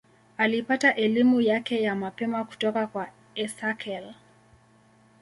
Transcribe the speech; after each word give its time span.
Alipata 0.37 0.95
elimu 0.95 1.41
yake 1.41 1.81
ya 1.81 1.95
mapema 1.95 2.43
kutoka 2.43 2.87
kwa 2.87 3.09
Esakhel. 3.35 4.13